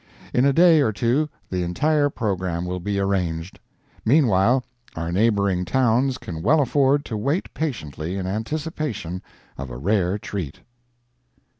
[0.33, 3.59] In a day or two the entire programme will be arranged.
[4.03, 4.63] Meanwhile
[4.95, 9.21] our neighboring towns can well afford to wait patiently in anticipation
[9.59, 10.61] of a rare treat.